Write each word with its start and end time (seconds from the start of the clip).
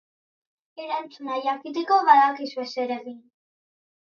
Erantzuna 0.85 1.37
jakiteko, 1.49 1.99
badakizue 2.09 2.67
zer 2.73 2.95
egin! 2.97 3.21